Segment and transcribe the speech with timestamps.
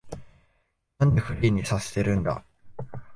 [0.97, 2.43] なんでフリーにさせてるんだ